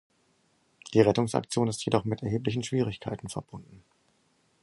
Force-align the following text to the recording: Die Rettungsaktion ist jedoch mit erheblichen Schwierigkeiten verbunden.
Die 0.95 1.01
Rettungsaktion 1.01 1.67
ist 1.67 1.85
jedoch 1.85 2.05
mit 2.05 2.23
erheblichen 2.23 2.63
Schwierigkeiten 2.63 3.29
verbunden. 3.29 3.83